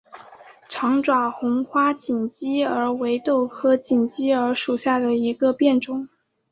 [0.67, 6.09] 长爪红花锦鸡儿为豆科锦鸡儿属下的一个变种。